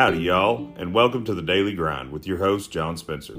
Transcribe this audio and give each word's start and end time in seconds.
Howdy, 0.00 0.20
y'all, 0.20 0.72
and 0.78 0.94
welcome 0.94 1.26
to 1.26 1.34
the 1.34 1.42
Daily 1.42 1.74
Grind 1.74 2.10
with 2.10 2.26
your 2.26 2.38
host, 2.38 2.70
John 2.70 2.96
Spencer. 2.96 3.34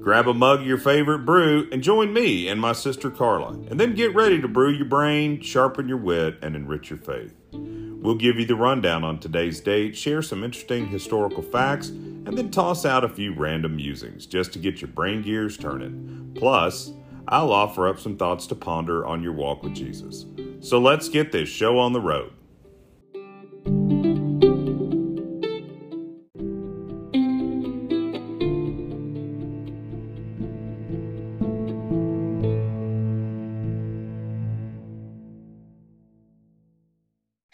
Grab 0.00 0.26
a 0.26 0.34
mug 0.34 0.62
of 0.62 0.66
your 0.66 0.76
favorite 0.76 1.20
brew 1.20 1.68
and 1.70 1.84
join 1.84 2.12
me 2.12 2.48
and 2.48 2.60
my 2.60 2.72
sister 2.72 3.12
Carla, 3.12 3.50
and 3.70 3.78
then 3.78 3.94
get 3.94 4.12
ready 4.12 4.40
to 4.40 4.48
brew 4.48 4.72
your 4.72 4.86
brain, 4.86 5.40
sharpen 5.40 5.88
your 5.88 5.98
wit, 5.98 6.36
and 6.42 6.56
enrich 6.56 6.90
your 6.90 6.98
faith. 6.98 7.32
We'll 7.52 8.16
give 8.16 8.40
you 8.40 8.44
the 8.44 8.56
rundown 8.56 9.04
on 9.04 9.20
today's 9.20 9.60
date, 9.60 9.96
share 9.96 10.20
some 10.20 10.42
interesting 10.42 10.88
historical 10.88 11.44
facts, 11.44 11.90
and 11.90 12.36
then 12.36 12.50
toss 12.50 12.84
out 12.84 13.04
a 13.04 13.08
few 13.08 13.32
random 13.32 13.76
musings 13.76 14.26
just 14.26 14.52
to 14.54 14.58
get 14.58 14.80
your 14.80 14.90
brain 14.90 15.22
gears 15.22 15.56
turning. 15.56 16.32
Plus, 16.34 16.90
I'll 17.28 17.52
offer 17.52 17.86
up 17.86 18.00
some 18.00 18.16
thoughts 18.16 18.48
to 18.48 18.56
ponder 18.56 19.06
on 19.06 19.22
your 19.22 19.34
walk 19.34 19.62
with 19.62 19.76
Jesus. 19.76 20.26
So 20.58 20.80
let's 20.80 21.08
get 21.08 21.30
this 21.30 21.48
show 21.48 21.78
on 21.78 21.92
the 21.92 22.00
road. 22.00 22.32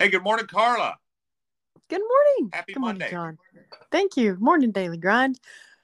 Hey, 0.06 0.12
good 0.12 0.22
morning, 0.22 0.46
Carla. 0.46 0.96
Good 1.90 2.00
morning. 2.00 2.50
Happy 2.52 2.74
Good 2.74 2.78
morning, 2.80 3.00
Monday. 3.00 3.10
John. 3.10 3.38
Thank 3.90 4.16
you. 4.16 4.36
Morning, 4.38 4.70
Daily 4.70 4.98
Grind. 4.98 5.40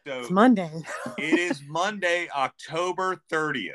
It's 0.06 0.30
Monday. 0.30 0.70
it 1.18 1.40
is 1.40 1.60
Monday, 1.68 2.28
October 2.32 3.20
30th. 3.32 3.72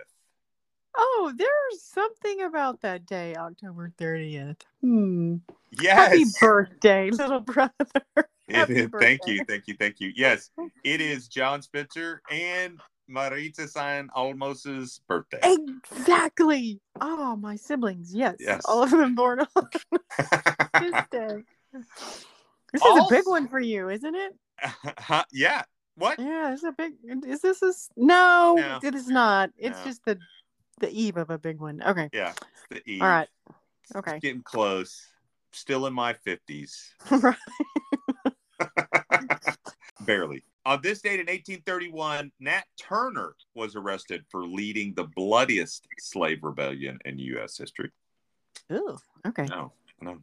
Oh, 0.96 1.34
there's 1.36 1.84
something 1.84 2.44
about 2.44 2.80
that 2.80 3.06
day, 3.06 3.36
October 3.36 3.92
30th. 4.00 4.62
Hmm. 4.80 5.36
Yes. 5.72 5.98
Happy 5.98 6.24
birthday, 6.40 7.12
little 7.12 7.42
brother. 7.42 7.74
Happy 8.50 8.74
is- 8.80 8.90
thank 8.98 9.28
you, 9.28 9.44
thank 9.46 9.68
you, 9.68 9.76
thank 9.78 10.00
you. 10.00 10.14
Yes, 10.16 10.50
it 10.86 11.02
is 11.02 11.28
John 11.28 11.62
Spencer 11.62 12.22
and 12.32 12.80
Maritza 13.08 13.68
San 13.68 14.10
Almos's 14.16 15.02
birthday. 15.08 15.40
Exactly. 15.44 16.80
Oh, 17.02 17.36
my 17.36 17.56
siblings. 17.56 18.14
Yes. 18.14 18.36
Yes. 18.40 18.62
All 18.66 18.84
of 18.84 18.92
them 18.92 19.16
born 19.16 19.40
on 19.56 19.70
this 20.82 21.04
day. 21.12 21.44
This 21.74 22.82
is 22.82 23.00
a 23.00 23.06
big 23.10 23.26
one 23.26 23.48
for 23.48 23.60
you, 23.60 23.90
isn't 23.90 24.16
it? 24.16 24.36
Huh? 24.98 25.24
yeah. 25.32 25.64
What? 25.96 26.20
Yeah, 26.20 26.54
it's 26.54 26.64
a 26.64 26.72
big. 26.72 26.94
Is 27.26 27.42
this 27.42 27.62
a 27.64 27.72
No, 27.96 28.56
No. 28.58 28.80
it 28.84 28.94
is 28.96 29.08
not. 29.08 29.52
It's 29.58 29.78
No. 29.80 29.86
just 29.86 30.06
the 30.06 30.18
the 30.80 30.92
eve 30.92 31.18
of 31.18 31.30
a 31.32 31.38
big 31.40 31.60
one. 31.60 31.82
Okay. 31.82 32.10
Yeah. 32.14 32.34
it's 32.70 32.84
The 32.86 32.92
E. 32.92 33.00
All 33.02 33.08
right. 33.08 33.28
It's 33.84 33.96
Okay. 33.96 34.20
Getting 34.20 34.44
close. 34.44 35.08
Still 35.52 35.86
in 35.88 35.94
my 35.94 36.14
50s. 36.14 36.90
Right. 37.12 37.36
Barely. 40.06 40.44
On 40.68 40.82
this 40.82 41.00
date 41.00 41.22
in 41.22 41.28
1831, 41.28 42.30
Nat 42.42 42.66
Turner 42.78 43.36
was 43.56 43.78
arrested 43.78 44.26
for 44.30 44.44
leading 44.44 44.94
the 44.94 45.06
bloodiest 45.06 45.88
slave 45.98 46.40
rebellion 46.44 47.00
in 47.06 47.18
U.S. 47.20 47.58
history. 47.58 47.90
Ooh, 48.74 48.98
okay. 49.26 49.46
No, 49.46 49.72
no. 50.02 50.18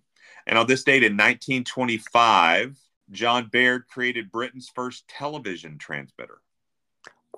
And 0.46 0.58
on 0.58 0.66
this 0.66 0.84
date 0.84 1.02
in 1.02 1.14
1925, 1.14 2.76
John 3.10 3.48
Baird 3.50 3.88
created 3.88 4.30
Britain's 4.30 4.68
first 4.68 5.08
television 5.08 5.78
transmitter. 5.78 6.42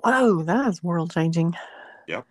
Whoa, 0.03 0.43
that 0.43 0.67
is 0.67 0.83
world 0.83 1.12
changing. 1.12 1.55
Yep. 2.09 2.27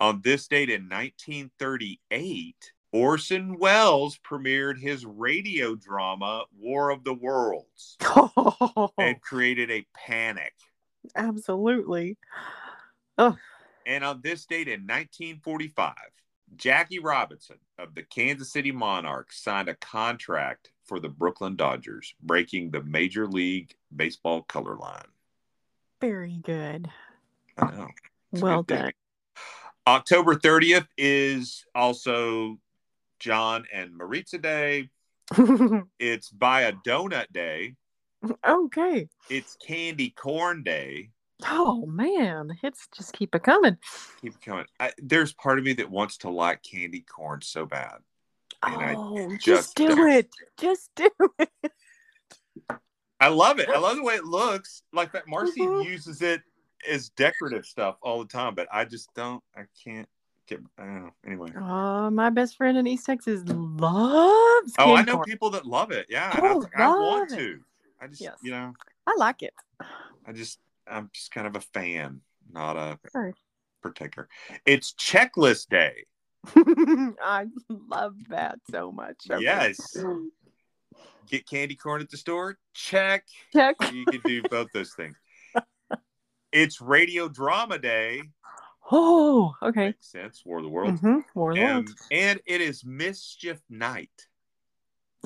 On 0.00 0.20
this 0.24 0.48
date 0.48 0.70
in 0.70 0.88
1938, 0.88 2.72
Orson 2.96 3.58
Welles 3.58 4.18
premiered 4.26 4.78
his 4.80 5.04
radio 5.04 5.74
drama 5.74 6.44
War 6.58 6.88
of 6.90 7.04
the 7.04 7.12
Worlds 7.12 7.96
Oh, 8.02 8.90
and 8.96 9.20
created 9.20 9.70
a 9.70 9.86
panic. 9.94 10.54
absolutely. 11.14 12.16
And 13.18 14.02
on 14.02 14.20
this 14.22 14.46
date 14.46 14.66
in 14.68 14.80
1945, 14.80 15.94
Jackie 16.56 16.98
Robinson 16.98 17.58
of 17.78 17.94
the 17.94 18.02
Kansas 18.02 18.50
City 18.50 18.72
Monarchs 18.72 19.42
signed 19.42 19.68
a 19.68 19.74
contract 19.74 20.70
for 20.86 20.98
the 20.98 21.08
Brooklyn 21.10 21.54
Dodgers, 21.54 22.14
breaking 22.22 22.70
the 22.70 22.82
Major 22.82 23.26
League 23.26 23.74
Baseball 23.94 24.42
color 24.42 24.76
line. 24.76 25.04
Very 26.00 26.38
good. 26.42 26.88
I 27.58 27.70
know. 27.72 27.88
It's 28.32 28.40
Well 28.42 28.62
good 28.62 28.74
day. 28.74 28.82
done. 28.82 28.92
October 29.86 30.34
30th 30.34 30.86
is 30.96 31.64
also 31.74 32.58
John 33.18 33.64
and 33.72 33.96
Maritza 33.96 34.38
Day. 34.38 34.90
It's 35.98 36.30
Buy 36.30 36.62
a 36.62 36.72
Donut 36.72 37.32
Day. 37.32 37.74
okay. 38.46 39.08
It's 39.28 39.56
Candy 39.66 40.10
Corn 40.10 40.62
Day. 40.62 41.10
Oh 41.44 41.84
man, 41.86 42.50
hits 42.62 42.88
just 42.96 43.12
keep 43.12 43.34
it 43.34 43.42
coming. 43.42 43.76
Keep 44.22 44.34
it 44.36 44.42
coming. 44.42 44.66
I, 44.80 44.92
there's 44.98 45.32
part 45.34 45.58
of 45.58 45.64
me 45.64 45.74
that 45.74 45.90
wants 45.90 46.18
to 46.18 46.30
like 46.30 46.62
candy 46.62 47.00
corn 47.02 47.42
so 47.42 47.66
bad. 47.66 47.98
And 48.62 48.82
I 48.82 48.94
oh, 48.96 49.28
just, 49.32 49.44
just 49.44 49.76
do 49.76 49.88
don't. 49.88 50.10
it. 50.10 50.30
Just 50.58 50.90
do 50.96 51.10
it. 51.38 51.50
I 53.20 53.28
love 53.28 53.58
it. 53.58 53.68
I 53.68 53.78
love 53.78 53.96
the 53.96 54.02
way 54.02 54.14
it 54.14 54.24
looks. 54.24 54.82
Like 54.92 55.12
that 55.12 55.28
Marcy 55.28 55.60
Mhm. 55.60 55.84
uses 55.84 56.22
it 56.22 56.42
as 56.88 57.10
decorative 57.10 57.66
stuff 57.66 57.96
all 58.02 58.18
the 58.18 58.28
time, 58.28 58.54
but 58.54 58.68
I 58.72 58.84
just 58.84 59.12
don't. 59.14 59.42
I 59.54 59.64
can't 59.84 60.08
get. 60.46 60.60
I 60.78 60.84
don't 60.84 61.04
know. 61.04 61.10
Anyway. 61.26 61.50
Oh, 61.58 62.10
my 62.10 62.30
best 62.30 62.56
friend 62.56 62.76
in 62.78 62.86
East 62.86 63.06
Texas 63.06 63.42
loves. 63.46 64.72
Oh, 64.78 64.94
I 64.94 65.02
know 65.02 65.14
corn. 65.14 65.24
people 65.24 65.50
that 65.50 65.66
love 65.66 65.90
it. 65.90 66.06
Yeah, 66.08 66.30
I, 66.32 66.52
like, 66.54 66.76
I 66.76 66.88
want 66.88 67.32
it. 67.32 67.36
to. 67.36 67.60
I 68.00 68.06
just, 68.08 68.20
Yes. 68.20 68.38
you 68.42 68.50
know, 68.50 68.72
I 69.06 69.14
like 69.18 69.42
it. 69.42 69.54
I 70.26 70.32
just, 70.32 70.58
I'm 70.86 71.10
just 71.12 71.30
kind 71.30 71.46
of 71.46 71.56
a 71.56 71.60
fan, 71.60 72.20
not 72.52 72.76
a 72.76 72.98
Sure. 73.12 73.32
particular. 73.82 74.28
It's 74.64 74.92
checklist 74.94 75.68
day. 75.68 76.04
I 77.22 77.46
love 77.68 78.14
that 78.28 78.58
so 78.70 78.92
much. 78.92 79.26
Okay. 79.30 79.42
Yes. 79.42 79.96
Get 81.28 81.48
candy 81.48 81.74
corn 81.74 82.00
at 82.02 82.10
the 82.10 82.16
store. 82.16 82.56
Check. 82.72 83.24
Check. 83.52 83.76
You 83.92 84.04
can 84.06 84.20
do 84.24 84.42
both 84.44 84.68
those 84.72 84.92
things. 84.94 85.16
It's 86.52 86.80
radio 86.80 87.28
drama 87.28 87.78
day. 87.78 88.22
Oh, 88.90 89.54
okay. 89.62 89.86
Makes 89.86 90.10
sense. 90.10 90.42
War 90.44 90.58
of 90.58 90.64
the 90.64 90.70
Worlds. 90.70 91.00
Mm-hmm. 91.00 91.20
Warlord. 91.34 91.58
And, 91.58 91.88
and 92.10 92.40
it 92.46 92.60
is 92.60 92.84
mischief 92.84 93.60
night. 93.68 94.28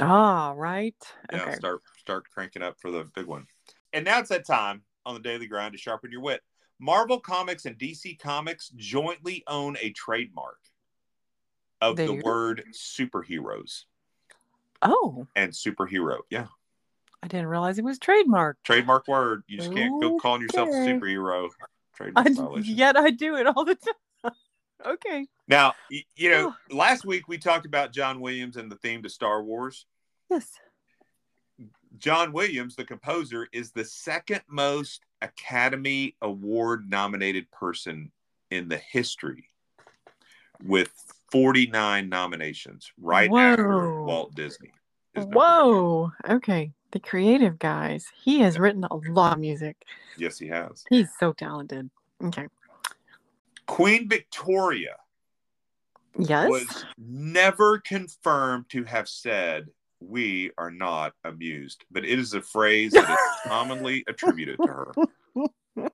Ah, 0.00 0.53
right. 0.56 0.94
Yeah, 1.32 1.43
Okay. 1.43 1.54
start 1.56 1.82
start 1.99 2.25
cranking 2.32 2.62
up 2.62 2.81
for 2.81 2.91
the 2.91 3.04
big 3.15 3.26
one. 3.26 3.47
And 3.93 4.04
now 4.04 4.19
it's 4.20 4.31
that 4.31 4.47
time 4.47 4.82
on 5.04 5.15
the 5.15 5.20
daily 5.20 5.47
grind 5.47 5.72
to 5.72 5.78
sharpen 5.78 6.10
your 6.10 6.22
wit. 6.22 6.43
Marvel 6.78 7.20
Comics 7.20 7.66
and 7.66 7.76
DC 7.76 8.19
Comics 8.19 8.70
jointly 8.76 9.44
own 9.47 9.76
a 9.82 9.91
trademark 9.91 10.59
of 11.82 11.97
They 11.97 12.06
the 12.06 12.15
do? 12.15 12.22
word 12.25 12.65
superheroes 12.72 13.84
Oh, 14.82 15.26
and 15.37 15.53
superhero. 15.53 16.20
Yeah, 16.31 16.47
I 17.22 17.28
didn't 17.28 17.49
realize 17.49 17.78
it 17.78 17.84
was 17.84 17.99
trademark. 17.99 18.62
trademark 18.62 19.06
word. 19.09 19.43
You 19.47 19.59
just 19.59 19.75
can't 19.75 20.00
go 20.00 20.19
calling 20.19 20.41
yourself 20.41 20.70
a 20.70 20.72
Okay. 20.72 20.99
I, 22.00 22.22
Trademark 22.22 22.37
violation. 22.37 22.77
yet 22.77 22.97
I 22.97 23.11
do 23.11 23.37
it 23.37 23.47
all 23.47 23.65
the 23.65 23.77
time. 23.77 24.33
okay. 24.87 25.27
Now, 25.49 25.75
you 25.91 26.31
know, 26.31 26.55
last 26.71 27.05
week 27.05 27.28
we 27.28 27.38
talked 27.38 27.66
about 27.66 27.93
John 27.93 28.21
Williams 28.21 28.56
and 28.56 28.71
the 28.71 28.77
theme 28.77 29.03
to 29.03 29.09
Star 29.09 29.43
Wars. 29.43 29.87
Yes. 30.31 30.50
John 31.99 32.33
Williams, 32.33 32.77
the 32.77 32.84
composer, 32.84 33.49
is 33.53 33.72
the 33.72 33.84
second 33.84 34.43
most 34.49 35.03
Academy 35.22 36.16
Award 36.22 36.88
nominated 36.88 37.50
person 37.50 38.12
in 38.50 38.69
the 38.69 38.78
history 38.78 39.49
with 40.65 40.91
49 41.32 42.09
nominations, 42.09 42.91
right 43.00 43.31
after 43.32 44.02
Walt 44.02 44.35
Disney. 44.35 44.73
is 45.14 45.25
number 45.25 45.37
one. 45.37 45.47
Whoa. 45.47 46.12
Okay. 46.29 46.73
The 46.92 47.00
creative 47.00 47.58
guys. 47.58 48.06
He 48.22 48.40
has 48.40 48.58
written 48.58 48.84
a 48.84 48.94
lot 48.94 49.34
of 49.34 49.38
music. 49.38 49.76
Yes, 50.16 50.38
he 50.38 50.48
has. 50.48 50.84
He's 50.88 51.08
so 51.19 51.32
talented. 51.32 51.88
Okay. 52.22 52.46
Queen 53.66 54.08
Victoria 54.08 54.96
Yes. 56.19 56.48
was 56.48 56.84
never 56.98 57.78
confirmed 57.78 58.69
to 58.70 58.82
have 58.84 59.08
said, 59.08 59.69
We 60.00 60.50
are 60.58 60.70
not 60.72 61.12
amused, 61.25 61.84
but 61.90 62.04
it 62.04 62.19
is 62.19 62.34
a 62.34 62.42
phrase 62.42 62.92
that 62.92 63.08
is 63.08 63.50
commonly 63.50 64.04
attributed 64.08 64.56
to 64.58 64.66
her. 64.66 64.92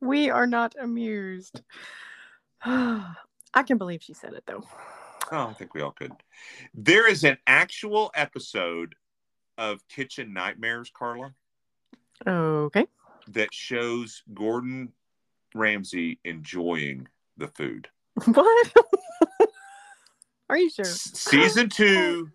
we 0.00 0.30
are 0.30 0.46
not 0.48 0.74
amused. 0.80 1.62
I 2.64 3.62
can 3.64 3.78
believe 3.78 4.02
she 4.02 4.14
said 4.14 4.32
it 4.32 4.42
though. 4.46 4.64
Oh, 5.30 5.46
I 5.48 5.52
think 5.52 5.72
we 5.74 5.80
all 5.80 5.92
could. 5.92 6.12
There 6.74 7.08
is 7.08 7.22
an 7.24 7.38
actual 7.46 8.10
episode 8.14 8.94
of 9.58 9.86
Kitchen 9.88 10.32
Nightmares, 10.32 10.90
Carla, 10.92 11.32
Okay. 12.26 12.86
that 13.28 13.52
shows 13.52 14.22
Gordon 14.32 14.92
Ramsay 15.54 16.18
enjoying 16.24 17.08
the 17.36 17.48
food. 17.48 17.88
What? 18.26 18.72
Are 20.50 20.58
you 20.58 20.70
sure? 20.70 20.84
Season 20.84 21.68
two, 21.68 22.30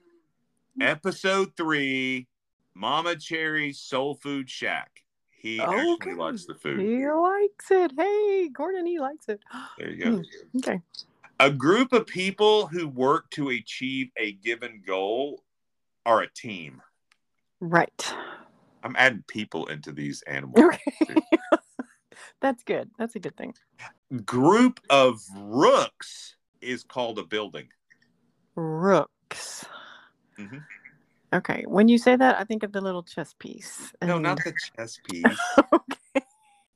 episode 0.82 1.56
three, 1.56 2.28
Mama 2.74 3.16
Cherry's 3.16 3.80
Soul 3.80 4.16
Food 4.16 4.50
Shack. 4.50 5.04
He 5.30 5.62
actually 5.62 5.94
Okay. 5.94 6.14
likes 6.16 6.46
the 6.46 6.56
food. 6.56 6.82
He 6.82 7.08
likes 7.08 7.72
it. 7.72 7.92
Hey, 7.98 8.50
Gordon, 8.52 8.86
he 8.86 9.00
likes 9.00 9.30
it. 9.30 9.42
There 9.78 9.92
you 9.92 10.04
go. 10.04 10.12
Hmm. 10.18 10.58
Okay. 10.58 10.82
A 11.40 11.50
group 11.50 11.94
of 11.94 12.06
people 12.06 12.68
who 12.68 12.88
work 12.90 13.30
to 13.32 13.50
achieve 13.50 14.10
a 14.18 14.34
given 14.34 14.82
goal 14.86 15.44
are 16.06 16.22
a 16.22 16.30
team. 16.34 16.82
Right. 17.60 18.14
I'm 18.84 18.96
adding 18.98 19.24
people 19.28 19.66
into 19.68 19.92
these 19.92 20.22
animals. 20.24 20.60
Okay. 20.64 21.16
That's 22.42 22.64
good. 22.64 22.90
That's 22.98 23.16
a 23.16 23.20
good 23.20 23.36
thing. 23.36 23.54
Group 24.26 24.80
of 24.90 25.20
rooks 25.36 26.36
is 26.62 26.84
called 26.84 27.20
a 27.20 27.24
building. 27.24 27.68
Rooks. 28.56 29.66
Mhm. 30.38 30.64
Okay. 31.34 31.64
When 31.68 31.88
you 31.90 31.98
say 31.98 32.16
that, 32.16 32.40
I 32.40 32.44
think 32.46 32.64
of 32.64 32.72
the 32.72 32.82
little 32.82 33.04
chess 33.04 33.36
piece. 33.38 33.94
No, 34.02 34.18
not 34.18 34.38
the 34.44 34.54
chess 34.78 35.00
piece. 35.10 35.26
okay. 35.74 36.26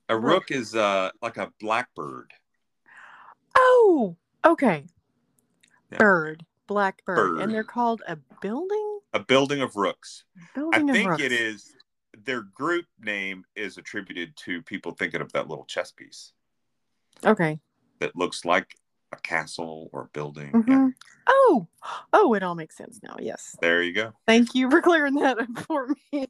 A 0.10 0.18
Rook. 0.18 0.52
is 0.52 0.76
uh 0.76 1.10
like 1.22 1.38
a 1.38 1.52
blackbird. 1.60 2.32
Oh, 3.58 4.16
okay. 4.46 4.86
Yeah. 5.92 5.98
Bird, 6.00 6.46
black 6.68 7.04
bird. 7.06 7.16
Bird. 7.16 7.40
and 7.42 7.54
they're 7.54 7.64
called 7.64 8.02
a 8.08 8.18
building. 8.42 8.93
A 9.14 9.20
building 9.20 9.62
of 9.62 9.76
rooks. 9.76 10.24
I 10.38 10.40
Building 10.56 10.90
of 10.90 10.96
think 10.96 11.10
rooks. 11.10 11.24
it 11.24 11.32
is 11.32 11.76
their 12.26 12.42
group 12.42 12.86
name 13.00 13.44
is 13.56 13.78
attributed 13.78 14.36
to 14.38 14.62
people 14.62 14.92
thinking 14.92 15.22
of 15.22 15.32
that 15.34 15.48
little 15.48 15.66
chess 15.66 15.92
piece 15.92 16.32
Okay. 17.26 17.60
that 18.00 18.16
looks 18.16 18.46
like 18.46 18.76
a 19.12 19.18
castle 19.18 19.90
or 19.94 20.02
a 20.04 20.08
building. 20.08 20.52
Yeah, 20.68 20.76
Mhm. 20.78 20.94
Oh, 21.28 21.68
oh, 22.12 22.34
it 22.34 22.44
all 22.44 22.56
makes 22.56 22.76
sense 22.78 23.00
now. 23.04 23.16
Yes. 23.20 23.56
there 23.62 23.82
you 23.84 23.94
go. 23.94 24.14
Thank 24.28 24.54
you 24.56 24.70
for 24.70 24.82
clearing 24.82 25.16
that 25.16 25.40
up 25.40 25.60
for 25.66 25.96
me. 26.12 26.28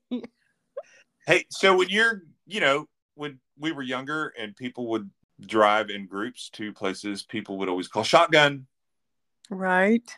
Hey, 1.26 1.46
so 1.50 1.78
when 1.78 1.90
you're, 1.90 2.24
you 2.46 2.60
know, 2.60 2.88
when 3.16 3.40
we 3.58 3.72
were 3.72 3.82
younger 3.84 4.34
and 4.38 4.56
people 4.56 4.88
would 4.90 5.10
drive 5.42 5.90
in 5.90 6.06
groups 6.06 6.50
to 6.52 6.74
places, 6.74 7.24
people 7.24 7.58
would 7.58 7.70
always 7.70 7.88
call 7.88 8.04
shotgun. 8.04 8.68
right. 9.50 10.10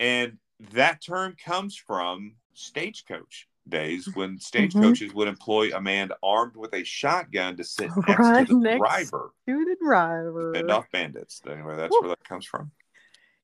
And 0.00 0.38
that 0.72 1.02
term 1.02 1.36
comes 1.42 1.76
from 1.76 2.34
stagecoach 2.54 3.48
days 3.68 4.08
when 4.14 4.38
stagecoaches 4.38 5.12
would 5.14 5.28
employ 5.28 5.70
a 5.74 5.80
man 5.80 6.10
armed 6.22 6.56
with 6.56 6.72
a 6.74 6.82
shotgun 6.84 7.56
to 7.56 7.64
sit 7.64 7.90
next 8.08 8.18
Right 8.20 8.46
to 8.48 8.54
the 8.54 8.60
next 8.60 8.78
driver 8.78 9.32
To 9.46 9.64
the 9.64 9.76
driver. 9.82 10.52
and 10.54 10.70
off 10.70 10.90
bandits. 10.90 11.42
Anyway, 11.48 11.76
that's 11.76 11.92
Woo. 11.92 12.00
where 12.00 12.08
that 12.10 12.24
comes 12.24 12.46
from. 12.46 12.70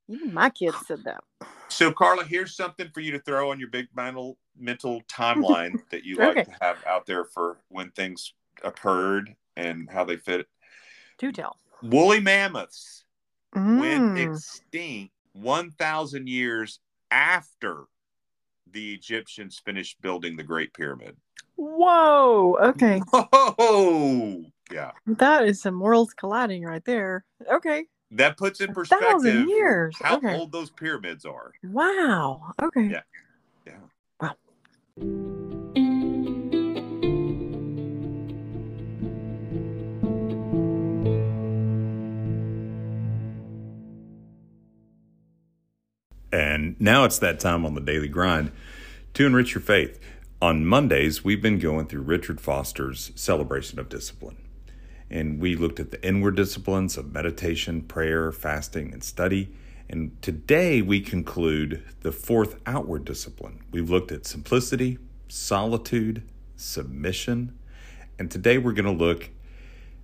Even 0.08 0.32
my 0.32 0.50
kids 0.50 0.76
said 0.86 1.04
that. 1.04 1.22
So, 1.68 1.92
Carla, 1.92 2.24
here's 2.24 2.54
something 2.54 2.88
for 2.92 3.00
you 3.00 3.12
to 3.12 3.18
throw 3.18 3.50
on 3.50 3.58
your 3.58 3.68
big 3.68 3.88
mental 3.94 4.38
mental 4.56 5.02
timeline 5.02 5.74
that 5.90 6.04
you 6.04 6.16
like 6.16 6.38
Okay. 6.38 6.44
to 6.44 6.56
have 6.60 6.76
out 6.86 7.06
there 7.06 7.24
for 7.24 7.58
when 7.68 7.90
things 7.90 8.32
occurred 8.62 9.34
and 9.56 9.88
how 9.90 10.04
they 10.04 10.16
fit. 10.16 10.46
Do 11.18 11.32
tell. 11.32 11.58
Woolly 11.82 12.20
mammoths 12.20 13.04
went 13.54 14.14
Mm. 14.14 14.18
extinct 14.34 15.12
1,000 15.32 16.28
years 16.28 16.80
after 17.14 17.84
the 18.70 18.92
Egyptians 18.92 19.62
finished 19.64 20.02
building 20.02 20.36
the 20.36 20.42
Great 20.42 20.74
Pyramid. 20.74 21.16
Whoa. 21.56 22.58
Okay. 22.60 23.00
Oh, 23.12 24.44
yeah. 24.72 24.92
That 25.06 25.44
is 25.44 25.60
some 25.60 25.78
worlds 25.78 26.12
colliding 26.14 26.64
right 26.64 26.84
there. 26.84 27.24
Okay. 27.50 27.84
That 28.10 28.36
puts 28.36 28.60
in 28.60 28.74
perspective 28.74 29.08
thousand 29.08 29.48
years. 29.48 29.96
how 30.00 30.16
okay. 30.16 30.36
old 30.36 30.50
those 30.50 30.70
pyramids 30.70 31.24
are. 31.24 31.52
Wow. 31.62 32.52
Okay. 32.60 32.88
Yeah. 32.88 33.02
Yeah. 33.66 33.74
Wow. 34.20 35.63
Now 46.78 47.04
it's 47.04 47.18
that 47.18 47.40
time 47.40 47.64
on 47.64 47.74
the 47.74 47.80
daily 47.80 48.08
grind 48.08 48.50
to 49.14 49.26
enrich 49.26 49.54
your 49.54 49.62
faith. 49.62 50.00
On 50.42 50.66
Mondays, 50.66 51.24
we've 51.24 51.40
been 51.40 51.58
going 51.58 51.86
through 51.86 52.02
Richard 52.02 52.40
Foster's 52.40 53.12
celebration 53.14 53.78
of 53.78 53.88
discipline. 53.88 54.36
And 55.08 55.40
we 55.40 55.54
looked 55.54 55.78
at 55.78 55.90
the 55.90 56.06
inward 56.06 56.36
disciplines 56.36 56.96
of 56.96 57.12
meditation, 57.12 57.82
prayer, 57.82 58.32
fasting, 58.32 58.92
and 58.92 59.04
study. 59.04 59.54
And 59.88 60.20
today 60.20 60.82
we 60.82 61.00
conclude 61.00 61.84
the 62.00 62.10
fourth 62.10 62.60
outward 62.66 63.04
discipline. 63.04 63.60
We've 63.70 63.90
looked 63.90 64.10
at 64.10 64.26
simplicity, 64.26 64.98
solitude, 65.28 66.22
submission, 66.56 67.56
and 68.18 68.30
today 68.30 68.58
we're 68.58 68.72
going 68.72 68.84
to 68.84 69.04
look 69.04 69.30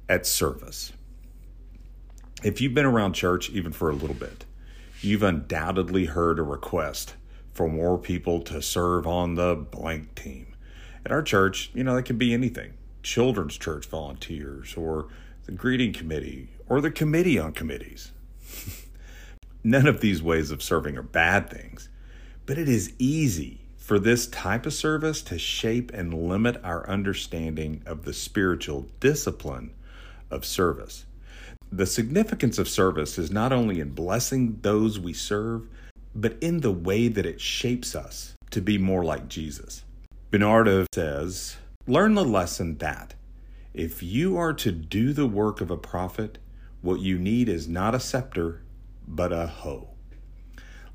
at 0.08 0.26
service. 0.26 0.92
If 2.42 2.60
you've 2.60 2.74
been 2.74 2.86
around 2.86 3.14
church 3.14 3.50
even 3.50 3.72
for 3.72 3.90
a 3.90 3.94
little 3.94 4.16
bit, 4.16 4.44
you've 5.00 5.22
undoubtedly 5.22 6.06
heard 6.06 6.38
a 6.38 6.42
request 6.42 7.14
for 7.52 7.68
more 7.68 7.98
people 7.98 8.40
to 8.42 8.62
serve 8.62 9.06
on 9.06 9.34
the 9.34 9.54
blank 9.54 10.14
team. 10.14 10.54
At 11.04 11.12
our 11.12 11.22
church, 11.22 11.70
you 11.74 11.84
know, 11.84 11.94
that 11.96 12.04
can 12.04 12.18
be 12.18 12.32
anything 12.32 12.74
children's 13.02 13.56
church 13.56 13.86
volunteers, 13.86 14.76
or 14.76 15.08
the 15.46 15.52
greeting 15.52 15.92
committee, 15.92 16.48
or 16.68 16.80
the 16.80 16.90
committee 16.90 17.38
on 17.38 17.52
committees. 17.52 18.12
None 19.64 19.86
of 19.86 20.00
these 20.00 20.22
ways 20.22 20.50
of 20.50 20.62
serving 20.62 20.96
are 20.96 21.02
bad 21.02 21.50
things, 21.50 21.88
but 22.46 22.58
it 22.58 22.68
is 22.68 22.92
easy 22.98 23.60
for 23.76 23.98
this 23.98 24.26
type 24.26 24.66
of 24.66 24.72
service 24.72 25.22
to 25.22 25.38
shape 25.38 25.90
and 25.92 26.14
limit 26.14 26.60
our 26.62 26.88
understanding 26.88 27.82
of 27.86 28.04
the 28.04 28.12
spiritual 28.12 28.86
discipline 29.00 29.72
of 30.30 30.44
service. 30.44 31.04
The 31.72 31.86
significance 31.86 32.58
of 32.58 32.68
service 32.68 33.16
is 33.16 33.30
not 33.30 33.52
only 33.52 33.80
in 33.80 33.90
blessing 33.90 34.58
those 34.62 34.98
we 34.98 35.12
serve, 35.12 35.68
but 36.14 36.36
in 36.40 36.60
the 36.60 36.72
way 36.72 37.08
that 37.08 37.26
it 37.26 37.40
shapes 37.40 37.94
us 37.94 38.34
to 38.50 38.60
be 38.60 38.76
more 38.76 39.04
like 39.04 39.28
Jesus. 39.28 39.84
Bernardo 40.30 40.86
says, 40.92 41.56
Learn 41.86 42.14
the 42.14 42.24
lesson 42.24 42.78
that 42.78 43.14
if 43.72 44.02
you 44.02 44.36
are 44.36 44.52
to 44.54 44.72
do 44.72 45.12
the 45.12 45.26
work 45.26 45.60
of 45.60 45.70
a 45.70 45.76
prophet, 45.76 46.38
what 46.82 47.00
you 47.00 47.18
need 47.18 47.48
is 47.48 47.68
not 47.68 47.94
a 47.94 48.00
scepter, 48.00 48.62
but 49.06 49.32
a 49.32 49.46
hoe. 49.46 49.90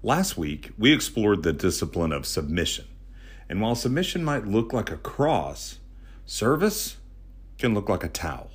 Last 0.03 0.37
week, 0.37 0.71
we 0.77 0.93
explored 0.93 1.43
the 1.43 1.53
discipline 1.53 2.11
of 2.11 2.25
submission. 2.25 2.85
And 3.47 3.61
while 3.61 3.75
submission 3.75 4.23
might 4.23 4.45
look 4.45 4.73
like 4.73 4.91
a 4.91 4.97
cross, 4.97 5.79
service 6.25 6.97
can 7.57 7.73
look 7.73 7.89
like 7.89 8.03
a 8.03 8.09
towel. 8.09 8.51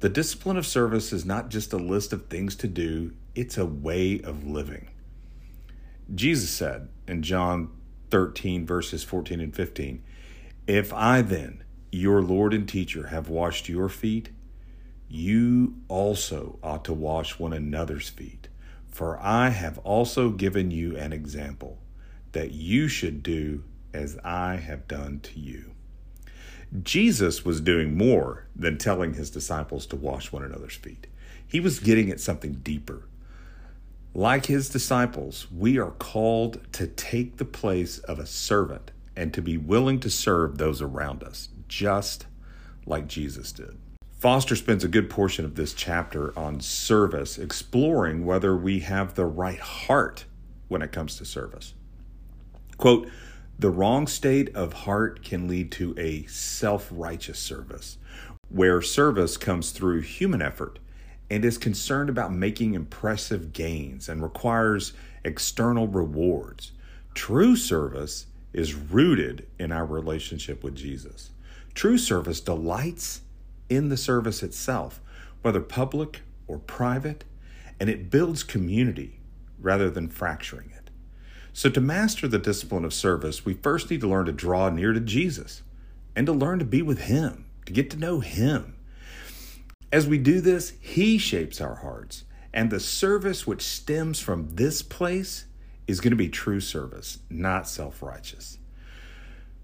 The 0.00 0.08
discipline 0.08 0.56
of 0.56 0.66
service 0.66 1.12
is 1.12 1.26
not 1.26 1.50
just 1.50 1.74
a 1.74 1.76
list 1.76 2.14
of 2.14 2.26
things 2.26 2.56
to 2.56 2.66
do, 2.66 3.12
it's 3.34 3.58
a 3.58 3.66
way 3.66 4.18
of 4.22 4.46
living. 4.46 4.88
Jesus 6.14 6.48
said 6.48 6.88
in 7.06 7.22
John 7.22 7.70
13, 8.10 8.64
verses 8.66 9.04
14 9.04 9.40
and 9.40 9.54
15, 9.54 10.02
If 10.66 10.92
I 10.94 11.20
then, 11.20 11.64
your 11.92 12.22
Lord 12.22 12.54
and 12.54 12.66
teacher, 12.66 13.08
have 13.08 13.28
washed 13.28 13.68
your 13.68 13.90
feet, 13.90 14.30
you 15.06 15.74
also 15.88 16.58
ought 16.62 16.86
to 16.86 16.94
wash 16.94 17.38
one 17.38 17.52
another's 17.52 18.08
feet. 18.08 18.48
For 18.88 19.18
I 19.20 19.50
have 19.50 19.76
also 19.78 20.30
given 20.30 20.70
you 20.70 20.96
an 20.96 21.12
example, 21.12 21.78
that 22.32 22.52
you 22.52 22.88
should 22.88 23.22
do 23.22 23.64
as 23.92 24.16
I 24.24 24.56
have 24.56 24.88
done 24.88 25.20
to 25.20 25.38
you. 25.38 25.72
Jesus 26.82 27.44
was 27.44 27.60
doing 27.60 27.96
more 27.96 28.46
than 28.54 28.78
telling 28.78 29.14
his 29.14 29.30
disciples 29.30 29.86
to 29.86 29.96
wash 29.96 30.30
one 30.30 30.44
another's 30.44 30.76
feet. 30.76 31.08
He 31.46 31.58
was 31.58 31.80
getting 31.80 32.10
at 32.10 32.20
something 32.20 32.60
deeper. 32.62 33.08
Like 34.14 34.46
his 34.46 34.68
disciples, 34.68 35.48
we 35.50 35.78
are 35.78 35.90
called 35.90 36.60
to 36.74 36.86
take 36.86 37.36
the 37.36 37.44
place 37.44 37.98
of 37.98 38.18
a 38.18 38.26
servant 38.26 38.92
and 39.16 39.34
to 39.34 39.42
be 39.42 39.56
willing 39.56 39.98
to 40.00 40.10
serve 40.10 40.58
those 40.58 40.80
around 40.80 41.22
us, 41.22 41.48
just 41.68 42.26
like 42.86 43.06
Jesus 43.06 43.52
did. 43.52 43.76
Foster 44.18 44.54
spends 44.54 44.84
a 44.84 44.88
good 44.88 45.10
portion 45.10 45.44
of 45.44 45.54
this 45.54 45.72
chapter 45.72 46.38
on 46.38 46.60
service, 46.60 47.38
exploring 47.38 48.24
whether 48.24 48.56
we 48.56 48.80
have 48.80 49.14
the 49.14 49.24
right 49.24 49.58
heart 49.58 50.24
when 50.68 50.82
it 50.82 50.92
comes 50.92 51.16
to 51.16 51.24
service. 51.24 51.74
Quote, 52.76 53.08
the 53.60 53.68
wrong 53.68 54.06
state 54.06 54.48
of 54.56 54.72
heart 54.72 55.22
can 55.22 55.46
lead 55.46 55.70
to 55.70 55.94
a 55.98 56.24
self 56.24 56.88
righteous 56.90 57.38
service, 57.38 57.98
where 58.48 58.80
service 58.80 59.36
comes 59.36 59.70
through 59.72 60.00
human 60.00 60.40
effort 60.40 60.78
and 61.28 61.44
is 61.44 61.58
concerned 61.58 62.08
about 62.08 62.32
making 62.32 62.72
impressive 62.72 63.52
gains 63.52 64.08
and 64.08 64.22
requires 64.22 64.94
external 65.26 65.86
rewards. 65.86 66.72
True 67.12 67.54
service 67.54 68.24
is 68.54 68.74
rooted 68.74 69.46
in 69.58 69.72
our 69.72 69.84
relationship 69.84 70.64
with 70.64 70.74
Jesus. 70.74 71.28
True 71.74 71.98
service 71.98 72.40
delights 72.40 73.20
in 73.68 73.90
the 73.90 73.96
service 73.98 74.42
itself, 74.42 75.02
whether 75.42 75.60
public 75.60 76.22
or 76.48 76.58
private, 76.58 77.24
and 77.78 77.90
it 77.90 78.08
builds 78.08 78.42
community 78.42 79.20
rather 79.60 79.90
than 79.90 80.08
fracturing 80.08 80.70
it. 80.70 80.79
So, 81.52 81.68
to 81.70 81.80
master 81.80 82.28
the 82.28 82.38
discipline 82.38 82.84
of 82.84 82.94
service, 82.94 83.44
we 83.44 83.54
first 83.54 83.90
need 83.90 84.00
to 84.02 84.08
learn 84.08 84.26
to 84.26 84.32
draw 84.32 84.70
near 84.70 84.92
to 84.92 85.00
Jesus 85.00 85.62
and 86.14 86.26
to 86.26 86.32
learn 86.32 86.58
to 86.60 86.64
be 86.64 86.82
with 86.82 87.02
Him, 87.02 87.46
to 87.66 87.72
get 87.72 87.90
to 87.90 87.96
know 87.96 88.20
Him. 88.20 88.76
As 89.92 90.06
we 90.06 90.18
do 90.18 90.40
this, 90.40 90.74
He 90.80 91.18
shapes 91.18 91.60
our 91.60 91.76
hearts, 91.76 92.24
and 92.52 92.70
the 92.70 92.80
service 92.80 93.46
which 93.46 93.62
stems 93.62 94.20
from 94.20 94.54
this 94.54 94.82
place 94.82 95.46
is 95.86 96.00
going 96.00 96.12
to 96.12 96.16
be 96.16 96.28
true 96.28 96.60
service, 96.60 97.18
not 97.28 97.68
self 97.68 98.02
righteous. 98.02 98.58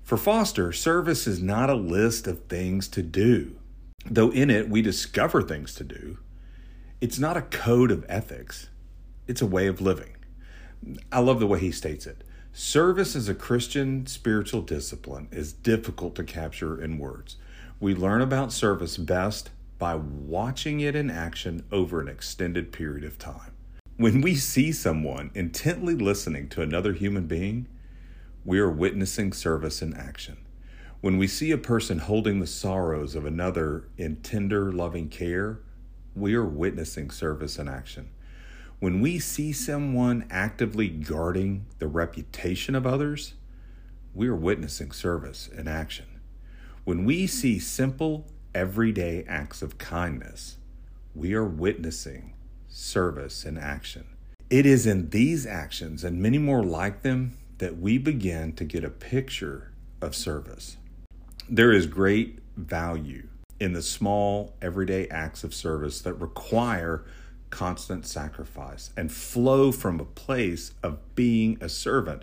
For 0.02 0.16
Foster, 0.16 0.73
service 0.73 1.26
is 1.26 1.40
not 1.40 1.71
a 1.71 1.75
list 1.75 2.26
of 2.26 2.45
things 2.45 2.88
to 2.88 3.02
do, 3.02 3.57
though 4.05 4.31
in 4.31 4.50
it 4.50 4.69
we 4.69 4.83
discover 4.83 5.43
things 5.43 5.75
to 5.76 5.85
do. 5.85 6.19
It's 7.00 7.19
not 7.19 7.37
a 7.37 7.43
code 7.43 7.90
of 7.90 8.05
ethics, 8.09 8.69
it's 9.28 9.43
a 9.43 9.47
way 9.47 9.66
of 9.66 9.81
living. 9.81 10.16
I 11.11 11.21
love 11.21 11.40
the 11.40 11.47
way 11.47 11.59
he 11.59 11.73
states 11.73 12.07
it. 12.07 12.23
Service 12.52 13.14
as 13.14 13.28
a 13.28 13.35
Christian 13.35 14.07
spiritual 14.07 14.62
discipline 14.62 15.28
is 15.31 15.52
difficult 15.52 16.14
to 16.14 16.25
capture 16.25 16.81
in 16.83 16.99
words. 16.99 17.37
We 17.81 17.95
learn 17.95 18.23
about 18.23 18.52
service 18.52 18.97
best 18.97 19.50
by 19.78 19.95
watching 19.97 20.81
it 20.81 20.97
in 20.97 21.11
action 21.11 21.64
over 21.71 22.00
an 22.00 22.09
extended 22.09 22.73
period 22.73 23.05
of 23.05 23.19
time. 23.19 23.52
When 23.99 24.21
we 24.21 24.35
see 24.35 24.73
someone 24.73 25.31
intently 25.35 25.95
listening 25.95 26.49
to 26.50 26.62
another 26.62 26.93
human 26.93 27.26
being, 27.26 27.69
we 28.45 28.59
are 28.59 28.71
witnessing 28.71 29.33
service 29.33 29.83
in 29.83 29.95
action. 29.95 30.38
When 31.00 31.19
we 31.19 31.26
see 31.26 31.50
a 31.50 31.59
person 31.59 31.99
holding 31.99 32.40
the 32.40 32.47
sorrows 32.47 33.14
of 33.14 33.26
another 33.26 33.88
in 33.99 34.16
tender, 34.16 34.73
loving 34.73 35.09
care, 35.09 35.61
we 36.14 36.35
are 36.35 36.45
witnessing 36.45 37.11
service 37.11 37.59
in 37.59 37.69
action. 37.69 38.09
When 38.78 39.00
we 39.00 39.18
see 39.18 39.52
someone 39.52 40.26
actively 40.30 40.88
guarding 40.88 41.64
the 41.78 41.88
reputation 41.88 42.75
of 42.75 42.87
others, 42.87 43.33
we 44.14 44.28
are 44.28 44.37
witnessing 44.37 44.92
service 44.92 45.49
in 45.49 45.66
action. 45.66 46.21
When 46.85 47.06
we 47.06 47.26
see 47.26 47.59
simple, 47.59 48.26
everyday 48.54 49.25
acts 49.26 49.62
of 49.62 49.78
kindness, 49.78 50.59
we 51.14 51.33
are 51.33 51.45
witnessing 51.45 52.35
service 52.68 53.47
in 53.47 53.56
action. 53.56 54.09
It 54.50 54.66
is 54.66 54.87
in 54.87 55.09
these 55.09 55.47
actions 55.47 56.04
and 56.04 56.21
many 56.21 56.37
more 56.37 56.62
like 56.62 57.00
them 57.00 57.38
that 57.56 57.78
we 57.78 57.97
begin 57.97 58.52
to 58.56 58.64
get 58.64 58.85
a 58.85 58.90
picture 58.90 59.73
of 60.02 60.14
service. 60.14 60.76
There 61.49 61.73
is 61.73 61.87
great 61.87 62.40
value 62.59 63.28
in 63.59 63.73
the 63.73 63.80
small, 63.80 64.54
everyday 64.61 65.09
acts 65.09 65.45
of 65.45 65.54
service 65.54 66.02
that 66.02 66.12
require 66.14 67.06
constant 67.57 68.05
sacrifice 68.05 68.91
and 68.99 69.11
flow 69.11 69.73
from 69.73 69.99
a 69.99 70.05
place 70.05 70.75
of 70.83 70.99
being 71.15 71.57
a 71.63 71.71
servant 71.71 72.23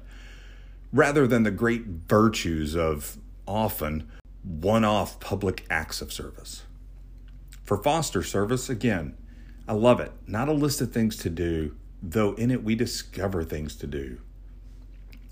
rather 0.92 1.26
than 1.26 1.42
the 1.42 1.50
great 1.50 1.86
virtues 2.08 2.76
of 2.76 3.18
often 3.48 4.08
one 4.44 4.86
off 4.86 5.20
public 5.20 5.66
acts 5.72 6.04
of 6.04 6.14
service. 6.14 6.66
For 7.64 7.82
Foster 7.82 8.22
service, 8.22 8.70
again, 8.70 9.18
I 9.68 9.74
love 9.74 10.00
it. 10.00 10.12
Not 10.28 10.50
a 10.50 10.54
list 10.54 10.82
of 10.82 10.94
things 10.94 11.18
to 11.18 11.32
do, 11.32 11.76
though 12.04 12.34
in 12.34 12.52
it 12.52 12.64
we 12.64 12.76
discover 12.76 13.44
things 13.44 13.76
to 13.78 13.88
do. 13.88 14.20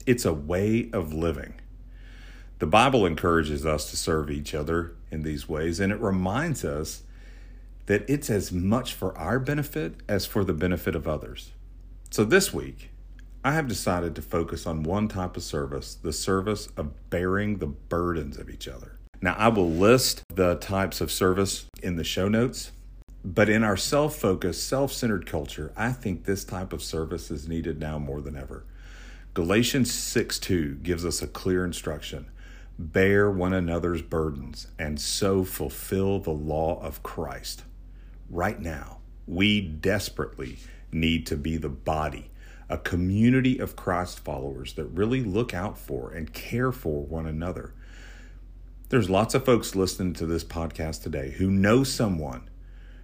It's 0.08 0.26
a 0.26 0.34
way 0.34 0.90
of 0.92 1.14
living. 1.14 1.62
The 2.58 2.66
Bible 2.66 3.06
encourages 3.06 3.68
us 3.68 3.92
to 3.92 3.98
serve 3.98 4.32
each 4.32 4.56
other 4.56 4.96
in 5.12 5.22
these 5.22 5.48
ways, 5.48 5.80
and 5.80 5.92
it 5.92 6.00
reminds 6.00 6.66
us 6.66 7.04
that 7.92 8.10
it's 8.10 8.30
as 8.30 8.54
much 8.54 8.94
for 8.94 9.18
our 9.18 9.38
benefit 9.38 9.96
as 10.08 10.26
for 10.26 10.46
the 10.46 10.54
benefit 10.54 10.96
of 10.96 11.10
others. 11.10 11.52
So 12.10 12.24
this 12.24 12.54
week, 12.54 12.90
I 13.44 13.52
have 13.52 13.68
decided 13.68 14.16
to 14.16 14.22
focus 14.22 14.66
on 14.66 14.84
one 14.84 15.10
type 15.10 15.36
of 15.36 15.44
service 15.44 15.96
the 15.96 16.14
service 16.14 16.68
of 16.78 17.10
bearing 17.10 17.58
the 17.58 17.68
burdens 17.68 18.38
of 18.38 18.50
each 18.50 18.70
other. 18.70 18.98
Now, 19.22 19.36
I 19.38 19.50
will 19.50 19.70
list 19.70 20.24
the 20.34 20.56
types 20.56 21.02
of 21.02 21.12
service 21.12 21.66
in 21.84 21.98
the 21.98 22.06
show 22.06 22.30
notes, 22.30 22.72
but 23.26 23.50
in 23.50 23.62
our 23.62 23.76
self 23.76 24.16
focused, 24.16 24.66
self 24.66 24.94
centered 24.94 25.26
culture, 25.26 25.74
I 25.76 25.92
think 25.92 26.24
this 26.24 26.46
type 26.46 26.72
of 26.72 26.82
service 26.82 27.30
is 27.30 27.50
needed 27.50 27.78
now 27.78 28.00
more 28.00 28.22
than 28.22 28.38
ever. 28.38 28.64
Galatians 29.34 29.92
6 29.92 30.40
2 30.40 30.76
gives 30.76 31.06
us 31.06 31.22
a 31.22 31.28
clear 31.28 31.66
instruction 31.66 32.32
bear 32.80 33.30
one 33.30 33.52
another's 33.54 34.02
burdens 34.02 34.68
and 34.80 35.00
so 35.00 35.44
fulfill 35.44 36.20
the 36.20 36.32
law 36.32 36.82
of 36.82 37.04
Christ 37.04 37.64
right 38.32 38.60
now. 38.60 38.98
We 39.28 39.62
desperately 39.62 40.58
need 40.92 41.26
to 41.28 41.38
be 41.38 41.58
the 41.58 41.70
body, 41.70 42.32
a 42.70 42.78
community 42.78 43.60
of 43.60 43.76
Christ 43.76 44.20
followers 44.20 44.74
that 44.74 44.86
really 44.86 45.24
look 45.24 45.54
out 45.54 45.78
for 45.78 46.12
and 46.12 46.34
care 46.34 46.72
for 46.72 47.04
one 47.04 47.28
another. 47.28 47.74
There's 48.90 49.10
lots 49.10 49.36
of 49.36 49.46
folks 49.46 49.76
listening 49.76 50.14
to 50.16 50.26
this 50.26 50.44
podcast 50.44 51.04
today 51.04 51.32
who 51.32 51.50
know 51.50 51.84
someone 51.84 52.50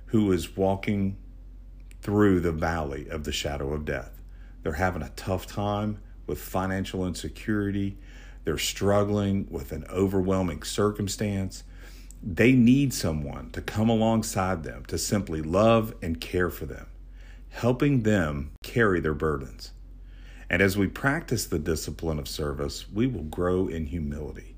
who 0.07 0.31
is 0.31 0.57
walking 0.57 1.17
through 2.01 2.39
the 2.39 2.51
valley 2.51 3.07
of 3.09 3.23
the 3.23 3.31
shadow 3.31 3.73
of 3.73 3.85
death. 3.85 4.21
They're 4.63 4.73
having 4.73 5.01
a 5.01 5.11
tough 5.15 5.45
time 5.47 5.99
with 6.25 6.39
financial 6.39 7.05
insecurity. 7.05 7.97
They're 8.43 8.57
struggling 8.57 9.47
with 9.49 9.71
an 9.71 9.85
overwhelming 9.89 10.63
circumstance. 10.63 11.63
They 12.21 12.51
need 12.51 12.93
someone 12.93 13.51
to 13.51 13.61
come 13.61 13.89
alongside 13.89 14.63
them 14.63 14.85
to 14.85 14.97
simply 14.97 15.41
love 15.41 15.93
and 16.01 16.19
care 16.19 16.49
for 16.49 16.65
them, 16.65 16.87
helping 17.49 18.03
them 18.03 18.51
carry 18.63 18.99
their 18.99 19.13
burdens. 19.13 19.71
And 20.49 20.61
as 20.61 20.77
we 20.77 20.87
practice 20.87 21.45
the 21.45 21.59
discipline 21.59 22.19
of 22.19 22.27
service, 22.27 22.89
we 22.89 23.05
will 23.07 23.23
grow 23.23 23.67
in 23.67 23.87
humility. 23.87 24.55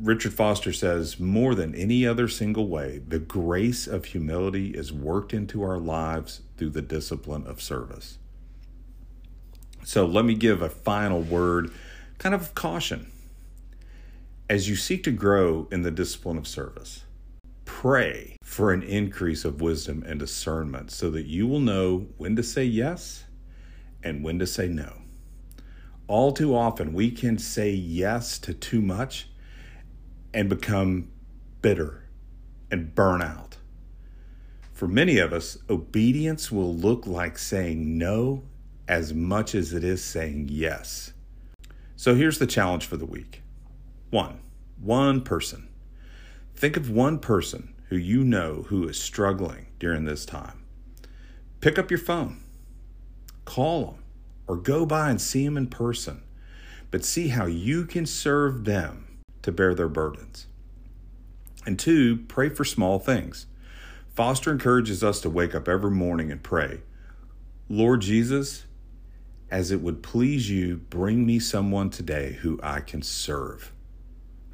Richard 0.00 0.34
Foster 0.34 0.72
says, 0.72 1.20
more 1.20 1.54
than 1.54 1.74
any 1.74 2.06
other 2.06 2.28
single 2.28 2.68
way, 2.68 3.00
the 3.06 3.18
grace 3.18 3.86
of 3.86 4.06
humility 4.06 4.70
is 4.70 4.92
worked 4.92 5.32
into 5.32 5.62
our 5.62 5.78
lives 5.78 6.42
through 6.56 6.70
the 6.70 6.82
discipline 6.82 7.46
of 7.46 7.62
service. 7.62 8.18
So 9.84 10.04
let 10.04 10.24
me 10.24 10.34
give 10.34 10.60
a 10.60 10.68
final 10.68 11.22
word, 11.22 11.72
kind 12.18 12.34
of 12.34 12.54
caution 12.54 13.10
as 14.52 14.68
you 14.68 14.76
seek 14.76 15.02
to 15.02 15.10
grow 15.10 15.66
in 15.72 15.80
the 15.80 15.90
discipline 15.90 16.36
of 16.36 16.46
service, 16.46 17.04
pray 17.64 18.36
for 18.42 18.70
an 18.70 18.82
increase 18.82 19.46
of 19.46 19.62
wisdom 19.62 20.04
and 20.06 20.20
discernment 20.20 20.90
so 20.90 21.08
that 21.08 21.24
you 21.24 21.46
will 21.46 21.58
know 21.58 22.06
when 22.18 22.36
to 22.36 22.42
say 22.42 22.62
yes 22.62 23.24
and 24.02 24.22
when 24.22 24.38
to 24.38 24.46
say 24.46 24.68
no. 24.68 24.92
All 26.06 26.32
too 26.32 26.54
often, 26.54 26.92
we 26.92 27.10
can 27.10 27.38
say 27.38 27.70
yes 27.70 28.38
to 28.40 28.52
too 28.52 28.82
much 28.82 29.26
and 30.34 30.50
become 30.50 31.10
bitter 31.62 32.04
and 32.70 32.94
burn 32.94 33.22
out. 33.22 33.56
For 34.74 34.86
many 34.86 35.16
of 35.16 35.32
us, 35.32 35.56
obedience 35.70 36.52
will 36.52 36.74
look 36.74 37.06
like 37.06 37.38
saying 37.38 37.96
no 37.96 38.42
as 38.86 39.14
much 39.14 39.54
as 39.54 39.72
it 39.72 39.82
is 39.82 40.04
saying 40.04 40.50
yes. 40.50 41.14
So 41.96 42.14
here's 42.14 42.38
the 42.38 42.46
challenge 42.46 42.84
for 42.84 42.98
the 42.98 43.06
week 43.06 43.41
one, 44.12 44.40
one 44.78 45.22
person. 45.22 45.66
Think 46.54 46.76
of 46.76 46.90
one 46.90 47.18
person 47.18 47.72
who 47.88 47.96
you 47.96 48.22
know 48.22 48.66
who 48.68 48.86
is 48.86 49.00
struggling 49.00 49.68
during 49.78 50.04
this 50.04 50.26
time. 50.26 50.64
Pick 51.62 51.78
up 51.78 51.90
your 51.90 51.98
phone, 51.98 52.44
call 53.46 53.86
them, 53.86 54.04
or 54.46 54.56
go 54.56 54.84
by 54.84 55.08
and 55.08 55.18
see 55.18 55.46
them 55.46 55.56
in 55.56 55.66
person, 55.66 56.22
but 56.90 57.06
see 57.06 57.28
how 57.28 57.46
you 57.46 57.86
can 57.86 58.04
serve 58.04 58.66
them 58.66 59.18
to 59.40 59.50
bear 59.50 59.74
their 59.74 59.88
burdens. 59.88 60.46
And 61.64 61.78
two, 61.78 62.18
pray 62.28 62.50
for 62.50 62.66
small 62.66 62.98
things. 62.98 63.46
Foster 64.14 64.52
encourages 64.52 65.02
us 65.02 65.22
to 65.22 65.30
wake 65.30 65.54
up 65.54 65.68
every 65.68 65.90
morning 65.90 66.30
and 66.30 66.42
pray, 66.42 66.82
Lord 67.70 68.02
Jesus, 68.02 68.66
as 69.50 69.70
it 69.70 69.80
would 69.80 70.02
please 70.02 70.50
you, 70.50 70.76
bring 70.90 71.24
me 71.24 71.38
someone 71.38 71.88
today 71.88 72.32
who 72.42 72.60
I 72.62 72.80
can 72.80 73.00
serve. 73.00 73.72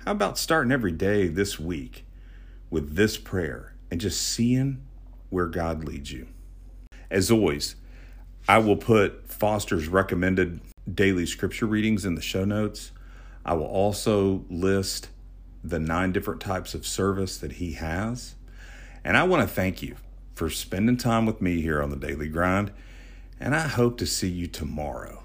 How 0.05 0.13
about 0.13 0.39
starting 0.39 0.73
every 0.73 0.93
day 0.93 1.27
this 1.27 1.59
week 1.59 2.07
with 2.71 2.95
this 2.95 3.19
prayer 3.19 3.75
and 3.91 4.01
just 4.01 4.23
seeing 4.23 4.87
where 5.29 5.47
God 5.47 5.85
leads 5.85 6.13
you? 6.13 6.29
As 7.11 7.31
always, 7.31 7.75
I 8.49 8.59
will 8.59 8.77
put 8.77 9.29
Foster's 9.29 9.89
recommended 9.89 10.61
daily 10.93 11.27
scripture 11.27 11.67
readings 11.67 12.05
in 12.05 12.15
the 12.15 12.23
show 12.23 12.45
notes. 12.45 12.93
I 13.45 13.55
will 13.55 13.67
also 13.67 14.45
list 14.49 15.09
the 15.65 15.79
nine 15.79 16.13
different 16.13 16.41
types 16.41 16.75
of 16.75 16.87
service 16.87 17.37
that 17.39 17.53
he 17.53 17.73
has. 17.73 18.37
And 19.05 19.17
I 19.17 19.25
want 19.25 19.47
to 19.47 19.55
thank 19.55 19.83
you 19.83 19.97
for 20.35 20.49
spending 20.49 20.97
time 20.97 21.27
with 21.27 21.43
me 21.43 21.61
here 21.61 21.83
on 21.83 21.91
the 21.91 21.97
Daily 21.97 22.29
Grind. 22.29 22.73
And 23.41 23.55
I 23.55 23.67
hope 23.67 23.99
to 23.99 24.07
see 24.07 24.29
you 24.29 24.47
tomorrow. 24.47 25.25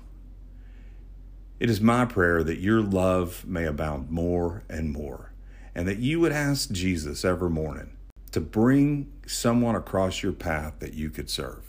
It 1.63 1.70
is 1.70 1.79
my 1.79 2.03
prayer 2.03 2.43
that 2.43 2.60
your 2.60 2.82
love 2.82 3.46
may 3.48 3.63
abound 3.63 4.12
more 4.12 4.63
and 4.67 4.91
more, 4.91 5.32
and 5.74 5.88
that 5.88 6.00
you 6.00 6.20
would 6.20 6.34
ask 6.34 6.70
Jesus 6.72 7.24
every 7.24 7.50
morning 7.50 7.91
to 8.34 8.41
bring 8.41 9.10
someone 9.25 9.74
across 9.74 10.22
your 10.22 10.34
path 10.34 10.74
that 10.79 10.93
you 10.93 11.10
could 11.10 11.29
serve. 11.29 11.63